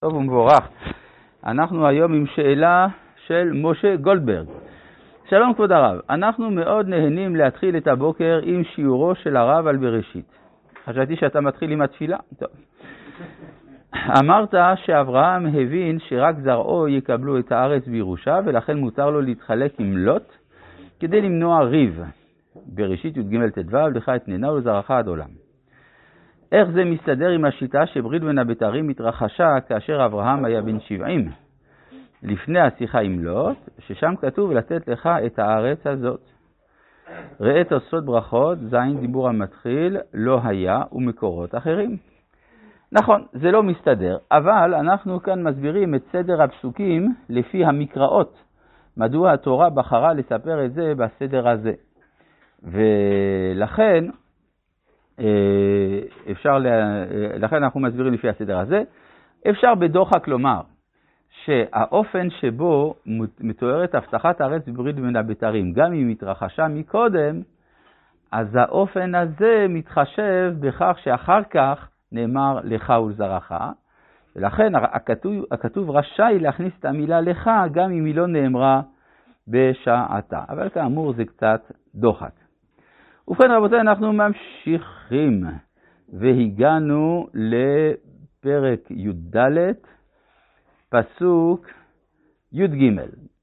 טוב 0.00 0.14
ומבורך. 0.14 0.68
אנחנו 1.46 1.86
היום 1.86 2.14
עם 2.14 2.26
שאלה 2.26 2.86
של 3.26 3.50
משה 3.54 3.96
גולדברג. 3.96 4.46
שלום 5.30 5.54
כבוד 5.54 5.72
הרב, 5.72 6.00
אנחנו 6.10 6.50
מאוד 6.50 6.88
נהנים 6.88 7.36
להתחיל 7.36 7.76
את 7.76 7.86
הבוקר 7.86 8.40
עם 8.42 8.64
שיעורו 8.64 9.14
של 9.14 9.36
הרב 9.36 9.66
על 9.66 9.76
בראשית. 9.76 10.24
חשבתי 10.84 11.16
שאתה 11.16 11.40
מתחיל 11.40 11.72
עם 11.72 11.82
התפילה. 11.82 12.16
טוב. 12.38 12.48
אמרת 14.20 14.54
שאברהם 14.84 15.46
הבין 15.46 15.98
שרק 15.98 16.34
זרעו 16.38 16.88
יקבלו 16.88 17.38
את 17.38 17.52
הארץ 17.52 17.88
בירושה 17.88 18.38
ולכן 18.44 18.76
מותר 18.76 19.10
לו 19.10 19.20
להתחלק 19.20 19.72
עם 19.80 19.96
לוט 19.96 20.32
כדי 21.00 21.20
למנוע 21.20 21.62
ריב. 21.62 22.02
בראשית 22.66 23.16
י"ג 23.16 23.48
ט"ו, 23.48 23.88
לך 23.94 24.08
אתננה 24.08 24.52
ולזרעך 24.52 24.90
עד 24.90 25.08
עולם. 25.08 25.49
איך 26.52 26.68
זה 26.70 26.84
מסתדר 26.84 27.28
עם 27.28 27.44
השיטה 27.44 27.86
שברית 27.86 28.22
בין 28.22 28.38
הבתרים 28.38 28.88
התרחשה 28.88 29.60
כאשר 29.68 30.06
אברהם 30.06 30.44
היה 30.44 30.62
בן 30.62 30.80
70, 30.80 31.28
לפני 32.22 32.60
השיחה 32.60 33.00
עם 33.00 33.24
לוט, 33.24 33.56
ששם 33.78 34.14
כתוב 34.20 34.52
לתת 34.52 34.88
לך 34.88 35.08
את 35.26 35.38
הארץ 35.38 35.86
הזאת. 35.86 36.20
ראה 37.40 37.64
תוספות 37.64 38.04
ברכות, 38.04 38.58
זין 38.58 39.00
דיבור 39.00 39.28
המתחיל, 39.28 39.96
לא 40.14 40.40
היה, 40.44 40.82
ומקורות 40.92 41.54
אחרים. 41.54 41.96
נכון, 42.92 43.24
זה 43.32 43.50
לא 43.50 43.62
מסתדר, 43.62 44.18
אבל 44.32 44.74
אנחנו 44.74 45.22
כאן 45.22 45.42
מסבירים 45.42 45.94
את 45.94 46.02
סדר 46.12 46.42
הפסוקים 46.42 47.14
לפי 47.28 47.64
המקראות. 47.64 48.42
מדוע 48.96 49.32
התורה 49.32 49.70
בחרה 49.70 50.12
לספר 50.12 50.64
את 50.64 50.72
זה 50.72 50.92
בסדר 50.96 51.48
הזה. 51.48 51.72
ולכן, 52.62 54.04
אפשר, 56.30 56.58
לה... 56.58 57.04
לכן 57.38 57.56
אנחנו 57.56 57.80
מסבירים 57.80 58.12
לפי 58.12 58.28
הסדר 58.28 58.58
הזה. 58.58 58.82
אפשר 59.50 59.74
בדוחק 59.74 60.28
לומר 60.28 60.60
שהאופן 61.44 62.30
שבו 62.30 62.94
מתוארת 63.40 63.94
הבטחת 63.94 64.40
הארץ 64.40 64.68
בברית 64.68 64.96
בין 64.96 65.16
הבתרים, 65.16 65.72
גם 65.72 65.92
אם 65.92 66.08
התרחשה 66.08 66.68
מקודם, 66.68 67.40
אז 68.32 68.56
האופן 68.56 69.14
הזה 69.14 69.66
מתחשב 69.68 70.54
בכך 70.60 70.96
שאחר 71.02 71.42
כך 71.50 71.88
נאמר 72.12 72.60
לך 72.64 72.92
ולזרעך, 73.06 73.52
ולכן 74.36 74.74
הכתוב, 74.74 75.44
הכתוב 75.50 75.90
רשאי 75.90 76.38
להכניס 76.40 76.72
את 76.78 76.84
המילה 76.84 77.20
לך 77.20 77.50
גם 77.72 77.90
אם 77.90 78.04
היא 78.04 78.14
לא 78.14 78.26
נאמרה 78.26 78.80
בשעתה. 79.48 80.44
אבל 80.48 80.68
כאמור 80.68 81.12
זה 81.12 81.24
קצת 81.24 81.72
דוחק. 81.94 82.39
ובכן 83.30 83.50
רבותיי, 83.50 83.80
אנחנו 83.80 84.12
ממשיכים 84.12 85.44
והגענו 86.12 87.26
לפרק 87.34 88.90
י"ד, 88.90 89.36
פסוק 90.88 91.66
י"ג. 92.52 93.00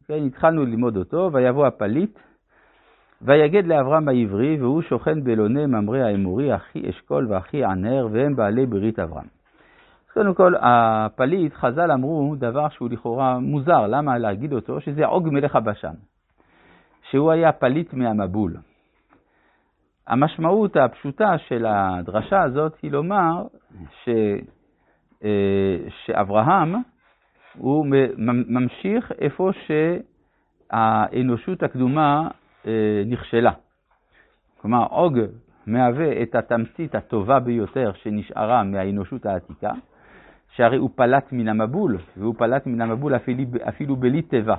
כן, 0.07 0.23
התחלנו 0.25 0.65
ללמוד 0.65 0.97
אותו, 0.97 1.29
ויבוא 1.33 1.67
הפליט, 1.67 2.19
ויגד 3.21 3.67
לאברהם 3.67 4.07
העברי, 4.07 4.57
והוא 4.59 4.81
שוכן 4.81 5.23
באלוני 5.23 5.65
ממרא 5.65 5.97
האמורי, 5.97 6.55
אחי 6.55 6.89
אשכול 6.89 7.27
ואחי 7.29 7.63
ענר, 7.63 8.07
והם 8.11 8.35
בעלי 8.35 8.65
ברית 8.65 8.99
אברהם. 8.99 9.27
קודם 10.13 10.33
כל, 10.33 10.53
הפליט, 10.61 11.53
חז"ל 11.53 11.91
אמרו 11.91 12.35
דבר 12.39 12.69
שהוא 12.69 12.89
לכאורה 12.89 13.39
מוזר, 13.39 13.87
למה 13.87 14.17
להגיד 14.17 14.53
אותו? 14.53 14.81
שזה 14.81 15.05
עוג 15.05 15.29
מלך 15.31 15.55
הבשן, 15.55 15.93
שהוא 17.09 17.31
היה 17.31 17.51
פליט 17.51 17.93
מהמבול. 17.93 18.53
המשמעות 20.07 20.77
הפשוטה 20.77 21.37
של 21.37 21.65
הדרשה 21.65 22.41
הזאת 22.41 22.77
היא 22.81 22.91
לומר 22.91 23.43
ש, 24.03 24.09
אה, 25.23 25.77
שאברהם 26.05 26.75
הוא 27.57 27.85
ממשיך 28.47 29.11
איפה 29.19 29.49
שהאנושות 30.71 31.63
הקדומה 31.63 32.27
אה, 32.67 33.03
נכשלה. 33.05 33.51
כלומר, 34.61 34.85
עוג 34.89 35.19
מהווה 35.67 36.21
את 36.21 36.35
התמצית 36.35 36.95
הטובה 36.95 37.39
ביותר 37.39 37.91
שנשארה 37.93 38.63
מהאנושות 38.63 39.25
העתיקה, 39.25 39.71
שהרי 40.55 40.77
הוא 40.77 40.89
פלט 40.95 41.31
מן 41.31 41.47
המבול, 41.47 41.97
והוא 42.17 42.35
פלט 42.37 42.67
מן 42.67 42.81
המבול 42.81 43.15
אפילו, 43.15 43.43
אפילו 43.69 43.95
בלי 43.95 44.21
תיבה. 44.21 44.55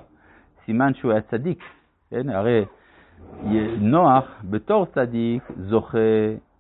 סימן 0.65 0.95
שהוא 0.95 1.13
היה 1.13 1.21
צדיק, 1.21 1.63
כן? 2.11 2.29
הרי 2.29 2.65
נוח 3.81 4.25
בתור 4.45 4.87
צדיק 4.87 5.43
זוכה 5.57 5.99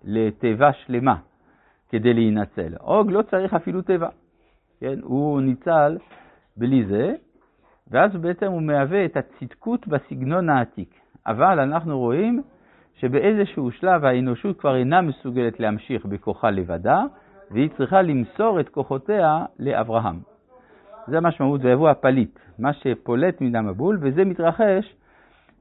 לתיבה 0.04 0.72
שלמה 0.72 1.16
כדי 1.88 2.14
להינצל. 2.14 2.74
עוג 2.80 3.10
לא 3.10 3.22
צריך 3.22 3.54
אפילו 3.54 3.82
תיבה, 3.82 4.08
כן? 4.80 4.98
הוא 5.02 5.40
ניצל 5.40 5.98
בלי 6.56 6.84
זה, 6.84 7.14
ואז 7.90 8.16
בעצם 8.16 8.46
הוא 8.46 8.62
מהווה 8.62 9.04
את 9.04 9.16
הצדקות 9.16 9.88
בסגנון 9.88 10.48
העתיק. 10.48 10.94
אבל 11.26 11.60
אנחנו 11.60 11.98
רואים 11.98 12.42
שבאיזשהו 12.94 13.70
שלב 13.70 14.04
האנושות 14.04 14.60
כבר 14.60 14.76
אינה 14.76 15.00
מסוגלת 15.00 15.60
להמשיך 15.60 16.06
בכוחה 16.06 16.50
לבדה, 16.50 17.02
והיא 17.50 17.70
צריכה 17.76 18.02
למסור 18.02 18.60
את 18.60 18.68
כוחותיה 18.68 19.44
לאברהם. 19.58 20.20
זה 21.06 21.16
המשמעות, 21.16 21.60
ויבוא 21.64 21.90
הפליט, 21.90 22.38
מה 22.58 22.72
שפולט 22.72 23.40
מן 23.40 23.56
המבול, 23.56 23.98
וזה 24.00 24.24
מתרחש 24.24 24.94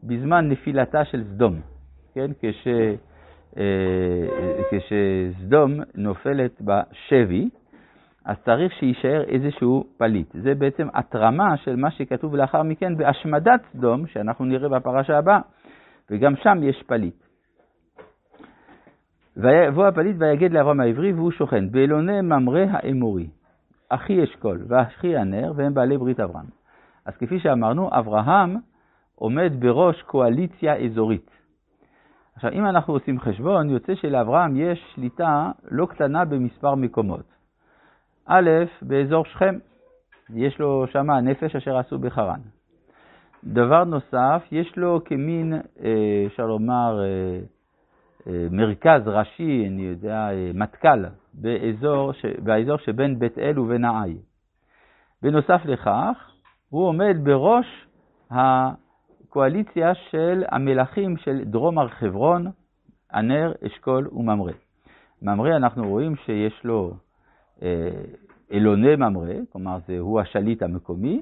בזמן 0.03 0.49
נפילתה 0.49 1.05
של 1.05 1.23
סדום, 1.23 1.61
כן? 2.13 2.31
כש, 2.41 2.67
אה, 3.57 3.63
כשסדום 4.71 5.79
נופלת 5.95 6.61
בשבי, 6.61 7.49
אז 8.25 8.35
צריך 8.45 8.73
שיישאר 8.73 9.23
איזשהו 9.23 9.83
פליט. 9.97 10.27
זה 10.33 10.55
בעצם 10.55 10.87
התרומה 10.93 11.57
של 11.57 11.75
מה 11.75 11.91
שכתוב 11.91 12.35
לאחר 12.35 12.63
מכן 12.63 12.97
בהשמדת 12.97 13.61
סדום, 13.73 14.07
שאנחנו 14.07 14.45
נראה 14.45 14.69
בפרשה 14.69 15.17
הבאה, 15.17 15.39
וגם 16.11 16.35
שם 16.35 16.57
יש 16.63 16.83
פליט. 16.87 17.15
ויבוא 19.37 19.87
הפליט 19.87 20.15
ויגד 20.19 20.51
לאברהם 20.51 20.79
העברי 20.79 21.13
והוא 21.13 21.31
שוכן 21.31 21.71
באלוני 21.71 22.21
ממרא 22.21 22.65
האמורי, 22.69 23.27
אחי 23.89 24.23
אשכול 24.23 24.63
ואחי 24.67 25.17
הנר 25.17 25.51
והם 25.55 25.73
בעלי 25.73 25.97
ברית 25.97 26.19
אברהם. 26.19 26.45
אז 27.05 27.17
כפי 27.17 27.39
שאמרנו, 27.39 27.89
אברהם 27.91 28.55
עומד 29.19 29.51
בראש 29.59 30.01
קואליציה 30.01 30.75
אזורית. 30.75 31.31
עכשיו, 32.35 32.51
אם 32.51 32.65
אנחנו 32.65 32.93
עושים 32.93 33.19
חשבון, 33.19 33.69
יוצא 33.69 33.95
שלאברהם 33.95 34.57
יש 34.57 34.79
שליטה 34.95 35.51
לא 35.71 35.85
קטנה 35.85 36.25
במספר 36.25 36.75
מקומות. 36.75 37.25
א', 38.25 38.49
באזור 38.81 39.25
שכם, 39.25 39.55
יש 40.29 40.59
לו 40.59 40.85
שמה 40.91 41.21
נפש 41.21 41.55
אשר 41.55 41.77
עשו 41.77 41.99
בחרן. 41.99 42.39
דבר 43.43 43.83
נוסף, 43.83 44.43
יש 44.51 44.77
לו 44.77 45.01
כמין, 45.05 45.53
אה, 45.53 46.23
אפשר 46.25 46.45
לומר, 46.45 46.99
אה, 47.01 47.39
אה, 48.27 48.47
מרכז 48.51 49.07
ראשי, 49.07 49.67
אני 49.67 49.81
יודע, 49.81 50.29
מטכ"ל, 50.53 51.05
באזור, 51.33 52.11
באזור 52.43 52.77
שבין 52.77 53.19
בית 53.19 53.37
אל 53.37 53.59
ובין 53.59 53.85
העי. 53.85 54.17
בנוסף 55.21 55.61
לכך, 55.65 56.31
הוא 56.69 56.87
עומד 56.87 57.17
בראש 57.23 57.87
הקואליציה 59.37 59.95
של 59.95 60.43
המלכים 60.51 61.17
של 61.17 61.43
דרום 61.43 61.79
הר 61.79 61.87
חברון, 61.87 62.47
ענר, 63.13 63.51
אשכול 63.67 64.07
וממרא. 64.11 64.51
ממרא 65.21 65.55
אנחנו 65.55 65.89
רואים 65.89 66.15
שיש 66.15 66.61
לו 66.63 66.93
אלוני 68.51 68.95
ממרא, 68.95 69.33
כלומר 69.51 69.77
זה 69.87 69.99
הוא 69.99 70.19
השליט 70.21 70.61
המקומי, 70.61 71.21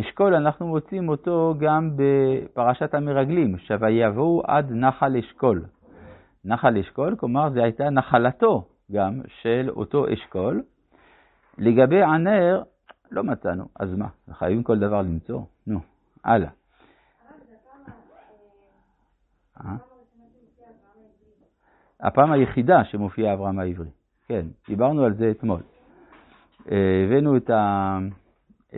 אשכול 0.00 0.34
אנחנו 0.34 0.66
מוצאים 0.66 1.08
אותו 1.08 1.54
גם 1.58 1.90
בפרשת 1.96 2.94
המרגלים, 2.94 3.58
שויבואו 3.58 4.42
עד 4.46 4.72
נחל 4.72 5.16
אשכול. 5.16 5.64
נחל 6.44 6.78
אשכול, 6.78 7.16
כלומר 7.16 7.50
זו 7.50 7.62
הייתה 7.62 7.90
נחלתו 7.90 8.64
גם 8.92 9.20
של 9.42 9.70
אותו 9.70 10.12
אשכול. 10.12 10.62
לגבי 11.58 12.02
ענר, 12.02 12.62
לא 13.10 13.22
מצאנו, 13.24 13.64
אז 13.80 13.94
מה? 13.94 14.08
חייבים 14.32 14.62
כל 14.62 14.78
דבר 14.78 15.02
למצוא? 15.02 15.40
נו, 15.66 15.80
הלאה. 16.24 16.48
אה? 19.60 19.76
הפעם 22.00 22.32
היחידה 22.32 22.84
שמופיע 22.84 23.32
אברהם 23.32 23.58
העברי, 23.58 23.90
כן, 24.28 24.46
דיברנו 24.68 25.04
על 25.04 25.14
זה 25.14 25.30
אתמול. 25.30 25.60
אה, 26.70 27.04
הבאנו 27.06 27.36
את 27.36 27.50
ה... 27.50 27.98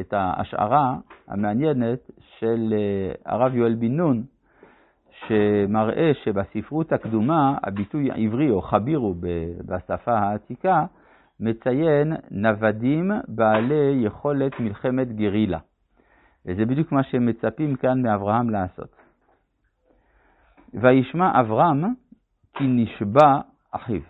את 0.00 0.12
ההשערה 0.12 0.96
המעניינת 1.28 2.10
של 2.38 2.74
אה, 2.76 3.32
הרב 3.32 3.54
יואל 3.54 3.74
בן 3.74 3.96
נון, 3.96 4.22
שמראה 5.26 6.12
שבספרות 6.24 6.92
הקדומה 6.92 7.58
הביטוי 7.62 8.10
עברי 8.14 8.50
או 8.50 8.62
חבירו 8.62 9.14
בשפה 9.66 10.18
העתיקה 10.18 10.84
מציין 11.40 12.12
נוודים 12.30 13.10
בעלי 13.28 14.00
יכולת 14.04 14.60
מלחמת 14.60 15.12
גרילה. 15.12 15.58
וזה 16.46 16.64
בדיוק 16.64 16.92
מה 16.92 17.02
שמצפים 17.02 17.76
כאן 17.76 18.02
מאברהם 18.02 18.50
לעשות. 18.50 18.95
וישמע 20.76 21.40
אברהם 21.40 21.84
כי 22.54 22.64
נשבע 22.66 23.40
אחיו. 23.70 24.00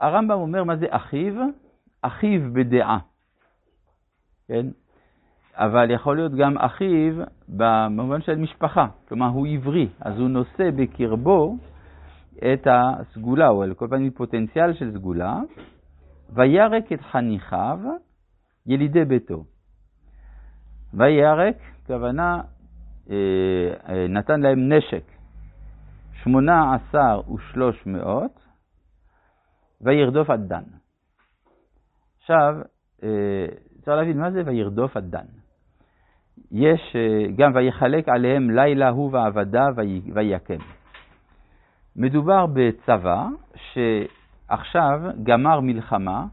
הרמב"ם 0.00 0.30
אומר 0.30 0.64
מה 0.64 0.76
זה 0.76 0.86
אחיו, 0.90 1.34
אחיו 2.02 2.40
בדעה, 2.52 2.98
כן? 4.48 4.66
אבל 5.54 5.90
יכול 5.90 6.16
להיות 6.16 6.32
גם 6.34 6.58
אחיו 6.58 7.14
במובן 7.48 8.22
של 8.22 8.36
משפחה, 8.36 8.86
כלומר 9.08 9.26
הוא 9.26 9.46
עברי, 9.46 9.88
אז 10.00 10.18
הוא 10.18 10.28
נושא 10.28 10.70
בקרבו 10.76 11.56
את 12.38 12.66
הסגולה, 12.66 13.48
או 13.48 13.62
על 13.62 13.74
כל 13.74 13.86
פנים 13.90 14.10
פוטנציאל 14.10 14.74
של 14.74 14.92
סגולה, 14.94 15.40
וירק 16.32 16.92
את 16.92 17.00
חניכיו 17.00 17.78
ילידי 18.66 19.04
ביתו. 19.04 19.44
וירק, 20.94 21.56
כוונה, 21.86 22.40
נתן 24.08 24.40
להם 24.40 24.72
נשק, 24.72 25.02
שמונה 26.22 26.74
עשר 26.74 27.20
ושלוש 27.34 27.86
מאות, 27.86 28.40
וירדוף 29.80 30.30
עד 30.30 30.48
דן. 30.48 30.62
עכשיו, 32.20 32.54
אה, 33.02 33.46
צריך 33.80 33.96
להבין 33.96 34.20
מה 34.20 34.30
זה 34.30 34.42
וירדוף 34.46 34.96
עד 34.96 35.10
דן. 35.10 35.26
יש 36.52 36.96
גם 37.36 37.52
ויחלק 37.54 38.08
עליהם 38.08 38.50
לילה 38.50 38.88
הוא 38.88 39.12
ועבדה 39.12 39.68
ויקם. 40.14 40.58
מדובר 41.96 42.46
בצבא 42.46 43.26
שעכשיו 43.72 45.00
גמר 45.22 45.60
מלחמה 45.60 46.26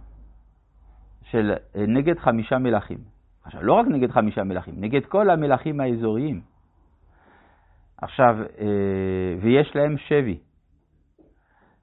של 1.24 1.54
נגד 1.76 2.20
חמישה 2.20 2.58
מלכים. 2.58 2.98
עכשיו, 3.44 3.64
לא 3.64 3.74
רק 3.74 3.88
נגד 3.88 4.12
חמישה 4.12 4.44
מלכים, 4.44 4.74
נגד 4.78 5.06
כל 5.06 5.30
המלכים 5.30 5.80
האזוריים. 5.80 6.42
עכשיו, 8.02 8.38
אה, 8.60 9.36
ויש 9.42 9.76
להם 9.76 9.98
שבי, 9.98 10.40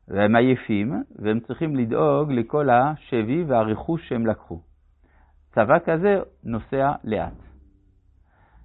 והם 0.08 0.36
עייפים, 0.36 1.02
והם 1.18 1.40
צריכים 1.40 1.76
לדאוג 1.76 2.32
לכל 2.32 2.68
השבי 2.70 3.44
והרכוש 3.44 4.08
שהם 4.08 4.26
לקחו. 4.26 4.60
צבא 5.54 5.78
כזה 5.84 6.20
נוסע 6.44 6.92
לאט. 7.04 7.32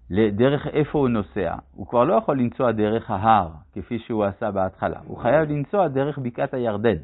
לדרך 0.10 0.68
איפה 0.68 1.00
הוא 1.00 1.10
נוסע? 1.10 1.56
הוא 1.72 1.88
כבר 1.88 2.04
לא 2.04 2.14
יכול 2.14 2.40
לנסוע 2.40 2.72
דרך 2.72 3.12
ההר, 3.12 3.50
כפי 3.74 4.00
שהוא 4.00 4.26
עשה 4.26 4.52
בהתחלה. 4.52 5.00
הוא 5.06 5.18
חייב 5.18 5.50
לנסוע 5.50 5.88
דרך 5.88 6.18
בקעת 6.18 6.54
הירדן. 6.54 6.98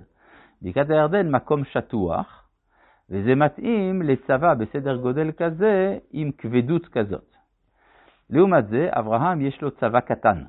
בקעת 0.62 0.90
הירדן 0.90 1.32
מקום 1.32 1.64
שטוח, 1.64 2.50
וזה 3.10 3.36
מתאים 3.36 4.02
לצבא 4.02 4.54
בסדר 4.54 4.96
גודל 4.96 5.32
כזה 5.38 5.98
עם 6.12 6.32
כבדות 6.38 6.86
כזאת. 6.88 7.35
לעומת 8.30 8.68
זה, 8.68 8.89
אברהם 8.92 9.42
יש 9.42 9.62
לו 9.62 9.72
צבא 9.72 10.00
קטן, 10.00 10.44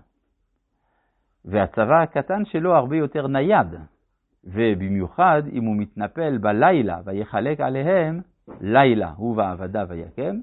והצבא 1.45 2.03
הקטן 2.03 2.45
שלו 2.45 2.75
הרבה 2.77 2.97
יותר 2.97 3.27
נייד, 3.27 3.75
ובמיוחד 4.45 5.43
אם 5.53 5.65
הוא 5.65 5.77
מתנפל 5.77 6.39
בלילה 6.39 7.01
ויחלק 7.05 7.61
עליהם 7.61 8.21
לילה, 8.61 9.13
הוא 9.17 9.37
ועבדה 9.37 9.85
ויקם. 9.89 10.37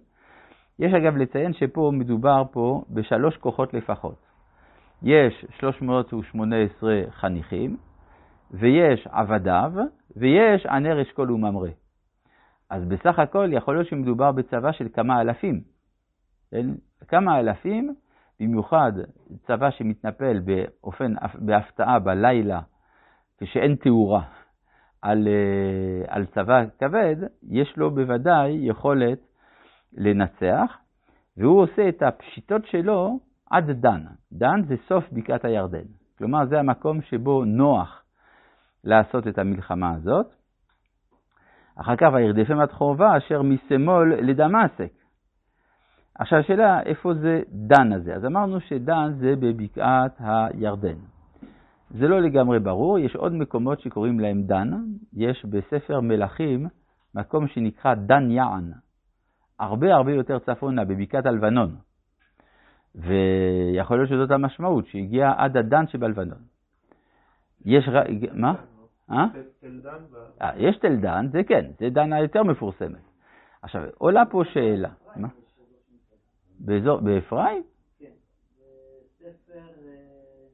יש 0.79 0.93
אגב 0.93 1.17
לציין 1.17 1.53
שפה 1.53 1.91
מדובר 1.93 2.43
פה 2.51 2.83
בשלוש 2.89 3.37
כוחות 3.37 3.73
לפחות. 3.73 4.25
יש 5.03 5.45
318 5.59 7.01
חניכים, 7.09 7.77
ויש 8.51 9.07
עבדיו, 9.11 9.71
ויש 10.15 10.65
ענר 10.65 11.01
אשכול 11.01 11.31
וממרא. 11.31 11.69
אז 12.69 12.85
בסך 12.85 13.19
הכל 13.19 13.49
יכול 13.51 13.75
להיות 13.75 13.87
שמדובר 13.87 14.31
בצבא 14.31 14.71
של 14.71 14.87
כמה 14.93 15.21
אלפים. 15.21 15.61
כמה 17.07 17.39
אלפים, 17.39 17.95
במיוחד 18.39 18.91
צבא 19.47 19.71
שמתנפל 19.71 20.39
באופן, 20.39 21.13
בהפתעה 21.35 21.99
בלילה, 21.99 22.59
כשאין 23.37 23.75
תאורה 23.75 24.23
על, 25.01 25.27
אה, 25.27 26.13
על 26.15 26.25
צבא 26.25 26.63
כבד, 26.79 27.15
יש 27.49 27.77
לו 27.77 27.91
בוודאי 27.91 28.51
יכולת 28.61 29.19
לנצח, 29.93 30.77
והוא 31.37 31.61
עושה 31.61 31.89
את 31.89 32.03
הפשיטות 32.03 32.65
שלו 32.65 33.19
עד 33.51 33.71
דן. 33.71 34.03
דן 34.31 34.61
זה 34.67 34.75
סוף 34.87 35.03
בקעת 35.11 35.45
הירדן. 35.45 35.85
כלומר, 36.17 36.45
זה 36.45 36.59
המקום 36.59 37.01
שבו 37.01 37.45
נוח 37.45 38.03
לעשות 38.83 39.27
את 39.27 39.37
המלחמה 39.37 39.91
הזאת. 39.91 40.25
אחר 41.75 41.95
כך 41.95 42.07
וירדפם 42.13 42.59
עד 42.59 42.71
חורבה 42.71 43.17
אשר 43.17 43.41
משמאל 43.41 44.07
לדמשק. 44.07 45.02
עכשיו 46.19 46.39
השאלה, 46.39 46.81
איפה 46.81 47.13
זה 47.13 47.41
דן 47.49 47.93
הזה? 47.93 48.15
אז 48.15 48.25
אמרנו 48.25 48.59
שדן 48.59 49.13
זה 49.19 49.35
בבקעת 49.35 50.15
הירדן. 50.19 50.97
זה 51.89 52.07
לא 52.07 52.21
לגמרי 52.21 52.59
ברור, 52.59 52.99
יש 52.99 53.15
עוד 53.15 53.33
מקומות 53.33 53.81
שקוראים 53.81 54.19
להם 54.19 54.43
דן. 54.43 54.71
יש 55.13 55.45
בספר 55.45 56.01
מלכים 56.01 56.67
מקום 57.15 57.47
שנקרא 57.47 57.93
דן 57.93 58.31
יען, 58.31 58.71
הרבה 59.59 59.95
הרבה 59.95 60.11
יותר 60.11 60.39
צפונה, 60.39 60.85
בבקעת 60.85 61.25
הלבנון. 61.25 61.75
ויכול 62.95 63.97
להיות 63.97 64.09
שזאת 64.09 64.31
המשמעות, 64.31 64.87
שהגיע 64.87 65.33
עד 65.37 65.57
הדן 65.57 65.87
שבלבנון. 65.87 66.37
יש... 67.65 67.89
מה? 68.33 68.53
אה? 69.11 69.25
אה? 70.41 70.51
יש 70.57 70.77
תל 70.77 70.95
דן, 70.95 71.27
זה 71.31 71.43
כן, 71.43 71.65
זה 71.79 71.89
דן 71.89 72.13
היותר 72.13 72.43
מפורסמת. 72.43 73.01
עכשיו, 73.61 73.83
עולה 73.97 74.25
פה 74.25 74.43
שאלה. 74.53 74.89
מה? 75.15 75.27
באזור, 76.63 76.99
באפרים? 76.99 77.63
כן, 77.99 78.05
בספר 79.19 79.53
אה, 79.53 80.47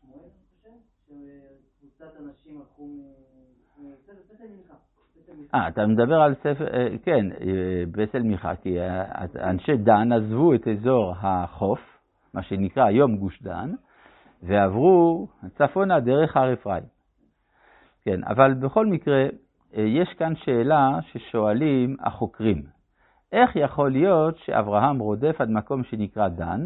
שמואל, 0.00 0.20
אני 0.20 0.30
חושב, 0.50 1.14
שקבוצת 1.78 2.20
אנשים 2.20 2.60
הלכו 2.60 2.86
מ... 2.86 3.24
אה, 5.54 5.68
אתה 5.68 5.86
מדבר 5.86 6.20
על 6.20 6.34
ספר, 6.34 6.66
אה, 6.74 6.88
כן, 7.02 7.26
בסל 7.90 8.22
מיכה, 8.22 8.56
כי 8.56 8.76
אנשי 9.36 9.76
דן 9.76 10.12
עזבו 10.12 10.54
את 10.54 10.68
אזור 10.68 11.14
החוף, 11.18 11.80
מה 12.34 12.42
שנקרא 12.42 12.84
היום 12.84 13.16
גוש 13.16 13.42
דן, 13.42 13.70
ועברו 14.42 15.28
צפונה 15.58 16.00
דרך 16.00 16.36
הר 16.36 16.52
אפרים. 16.52 16.84
כן, 18.04 18.24
אבל 18.24 18.54
בכל 18.54 18.86
מקרה, 18.86 19.22
אה, 19.76 19.82
יש 19.82 20.08
כאן 20.18 20.32
שאלה 20.36 20.98
ששואלים 21.02 21.96
החוקרים. 22.00 22.62
איך 23.34 23.56
יכול 23.56 23.92
להיות 23.92 24.38
שאברהם 24.38 24.98
רודף 24.98 25.36
עד 25.38 25.50
מקום 25.50 25.84
שנקרא 25.84 26.28
דן, 26.28 26.64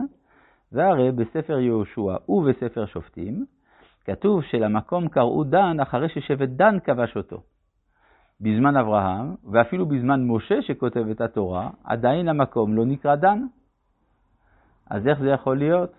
והרי 0.73 1.13
בספר 1.13 1.59
יהושע 1.59 2.17
ובספר 2.29 2.87
שופטים, 2.87 3.45
כתוב 4.05 4.43
שלמקום 4.43 5.09
קראו 5.09 5.45
דן 5.45 5.81
אחרי 5.81 6.09
ששבט 6.09 6.49
דן 6.49 6.81
כבש 6.85 7.17
אותו. 7.17 7.43
בזמן 8.41 8.77
אברהם, 8.77 9.35
ואפילו 9.53 9.87
בזמן 9.87 10.27
משה 10.27 10.63
שכותב 10.63 11.09
את 11.11 11.21
התורה, 11.21 11.71
עדיין 11.85 12.29
המקום 12.29 12.75
לא 12.75 12.85
נקרא 12.87 13.15
דן. 13.15 13.43
אז 14.91 15.07
איך 15.07 15.21
זה 15.21 15.29
יכול 15.29 15.59
להיות? 15.59 15.91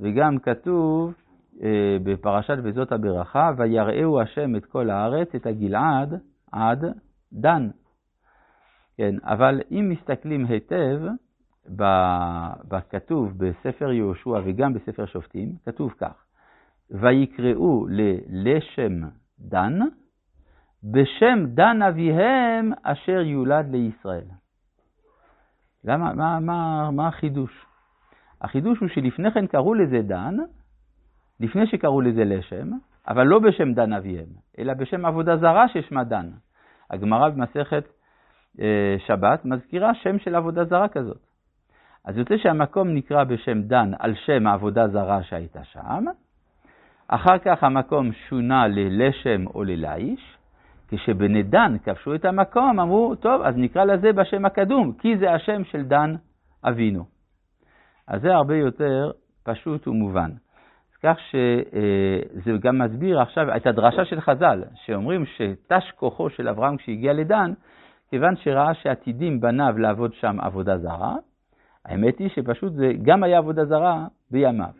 וגם 0.00 0.38
כתוב 0.38 1.14
אה, 1.62 1.96
בפרשת 2.02 2.56
וזאת 2.62 2.92
הברכה, 2.92 3.50
ויראהו 3.56 4.20
השם 4.20 4.56
את 4.56 4.64
כל 4.64 4.90
הארץ, 4.90 5.34
את 5.34 5.46
הגלעד 5.46 6.20
עד 6.52 6.84
דן. 7.32 7.68
כן, 9.00 9.14
אבל 9.22 9.60
אם 9.70 9.88
מסתכלים 9.88 10.46
היטב 10.46 11.00
בכתוב 12.68 13.32
בספר 13.38 13.92
יהושע 13.92 14.40
וגם 14.44 14.74
בספר 14.74 15.06
שופטים, 15.06 15.52
כתוב 15.64 15.94
כך: 15.98 16.24
ויקראו 16.90 17.86
ללשם 17.88 18.92
דן, 19.38 19.78
בשם 20.84 21.44
דן 21.46 21.82
אביהם 21.82 22.72
אשר 22.82 23.20
יולד 23.20 23.70
לישראל. 23.70 24.24
למה, 25.84 26.14
מה, 26.14 26.40
מה, 26.40 26.90
מה 26.90 27.08
החידוש? 27.08 27.66
החידוש 28.40 28.78
הוא 28.78 28.88
שלפני 28.88 29.30
כן 29.30 29.46
קראו 29.46 29.74
לזה 29.74 30.02
דן, 30.02 30.36
לפני 31.40 31.66
שקראו 31.66 32.00
לזה 32.00 32.24
לשם, 32.24 32.68
אבל 33.08 33.26
לא 33.26 33.38
בשם 33.38 33.72
דן 33.72 33.92
אביהם, 33.92 34.28
אלא 34.58 34.74
בשם 34.74 35.06
עבודה 35.06 35.36
זרה 35.36 35.68
ששמה 35.68 36.04
דן. 36.04 36.30
הגמרא 36.90 37.28
במסכת 37.28 37.99
שבת 39.06 39.44
מזכירה 39.44 39.94
שם 39.94 40.18
של 40.18 40.34
עבודה 40.34 40.64
זרה 40.64 40.88
כזאת. 40.88 41.20
אז 42.04 42.18
יוצא 42.18 42.36
שהמקום 42.36 42.88
נקרא 42.88 43.24
בשם 43.24 43.62
דן 43.62 43.90
על 43.98 44.14
שם 44.14 44.46
העבודה 44.46 44.88
זרה 44.88 45.22
שהייתה 45.22 45.64
שם, 45.64 46.04
אחר 47.08 47.38
כך 47.38 47.64
המקום 47.64 48.12
שונה 48.12 48.66
ללשם 48.68 49.46
או 49.46 49.64
ללאיש, 49.64 50.36
כשבני 50.88 51.42
דן 51.42 51.76
כבשו 51.84 52.14
את 52.14 52.24
המקום, 52.24 52.80
אמרו, 52.80 53.14
טוב, 53.14 53.42
אז 53.42 53.54
נקרא 53.56 53.84
לזה 53.84 54.12
בשם 54.12 54.44
הקדום, 54.44 54.92
כי 54.92 55.18
זה 55.18 55.32
השם 55.32 55.64
של 55.64 55.82
דן 55.82 56.14
אבינו. 56.64 57.04
אז 58.08 58.22
זה 58.22 58.34
הרבה 58.34 58.56
יותר 58.56 59.10
פשוט 59.44 59.88
ומובן. 59.88 60.30
כך 61.02 61.16
שזה 61.30 62.52
גם 62.60 62.78
מסביר 62.78 63.20
עכשיו 63.20 63.56
את 63.56 63.66
הדרשה 63.66 64.04
של 64.04 64.20
חז"ל, 64.20 64.64
שאומרים 64.74 65.24
שתש 65.26 65.90
כוחו 65.96 66.30
של 66.30 66.48
אברהם 66.48 66.76
כשהגיע 66.76 67.12
לדן, 67.12 67.52
כיוון 68.10 68.36
שראה 68.36 68.74
שעתידים 68.74 69.40
בניו 69.40 69.78
לעבוד 69.78 70.14
שם 70.14 70.40
עבודה 70.40 70.78
זרה, 70.78 71.16
האמת 71.84 72.18
היא 72.18 72.28
שפשוט 72.28 72.72
זה 72.72 72.92
גם 73.02 73.22
היה 73.22 73.38
עבודה 73.38 73.64
זרה 73.64 74.06
בימיו, 74.30 74.72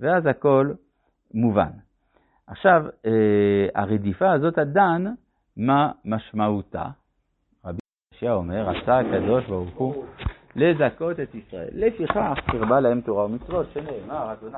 ואז 0.00 0.26
הכל 0.26 0.72
מובן. 1.34 1.70
עכשיו, 2.46 2.84
אה, 3.06 3.66
הרדיפה 3.74 4.32
הזאת 4.32 4.58
עד 4.58 4.72
דן 4.72 5.04
מה 5.56 5.92
משמעותה? 6.04 6.84
רבי 7.64 7.78
ישעיה 8.14 8.32
אומר, 8.32 8.68
רצה 8.68 8.98
הקדוש 8.98 9.44
ברוך 9.44 9.74
הוא 9.76 10.04
לזכות 10.56 11.20
את 11.20 11.34
ישראל. 11.34 11.68
לפיכך 11.72 12.38
קרבה 12.50 12.80
להם 12.80 13.00
תורה 13.00 13.24
ומצוות, 13.24 13.66
שנאמר, 13.72 14.32
אדוני 14.32 14.56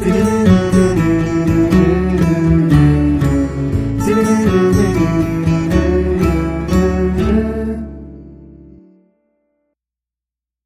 Didn't 0.00 0.39